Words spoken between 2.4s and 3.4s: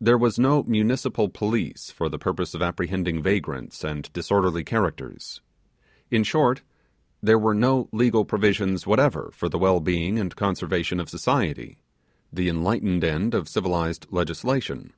of apprehending